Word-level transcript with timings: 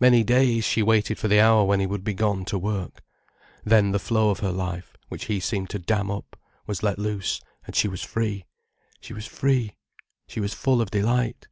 Many 0.00 0.24
days, 0.24 0.64
she 0.64 0.82
waited 0.82 1.20
for 1.20 1.28
the 1.28 1.38
hour 1.38 1.62
when 1.62 1.78
he 1.78 1.86
would 1.86 2.02
be 2.02 2.14
gone 2.14 2.44
to 2.46 2.58
work. 2.58 3.00
Then 3.64 3.92
the 3.92 4.00
flow 4.00 4.30
of 4.30 4.40
her 4.40 4.50
life, 4.50 4.96
which 5.08 5.26
he 5.26 5.38
seemed 5.38 5.70
to 5.70 5.78
damn 5.78 6.10
up, 6.10 6.36
was 6.66 6.82
let 6.82 6.98
loose, 6.98 7.40
and 7.64 7.76
she 7.76 7.86
was 7.86 8.02
free. 8.02 8.44
She 9.00 9.14
was 9.14 9.26
free, 9.26 9.76
she 10.26 10.40
was 10.40 10.52
full 10.52 10.82
of 10.82 10.90
delight. 10.90 11.46